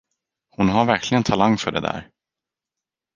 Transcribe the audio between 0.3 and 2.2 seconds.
Hon har verkligen talang för det där.